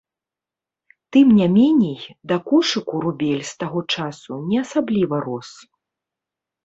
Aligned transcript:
Тым 1.11 1.27
не 1.39 1.47
меней, 1.57 2.01
да 2.31 2.35
кошыку 2.47 2.95
рубель 3.05 3.45
з 3.51 3.55
таго 3.65 3.79
часу 3.97 4.41
не 4.51 4.57
асабліва 4.65 5.15
рос. 5.27 5.49